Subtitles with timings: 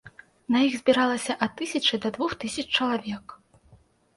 [0.53, 3.37] На іх збіралася ад тысячы да двух тысяч чалавек.